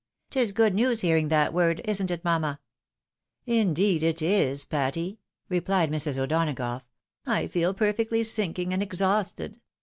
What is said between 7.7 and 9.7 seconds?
perfectly sinking and exhausted.